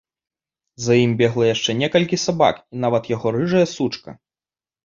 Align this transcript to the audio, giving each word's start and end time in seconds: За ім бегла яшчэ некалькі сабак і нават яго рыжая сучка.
За 0.85 0.95
ім 1.05 1.11
бегла 1.19 1.45
яшчэ 1.49 1.75
некалькі 1.81 2.21
сабак 2.25 2.55
і 2.73 2.81
нават 2.87 3.03
яго 3.15 3.27
рыжая 3.37 3.65
сучка. 3.77 4.09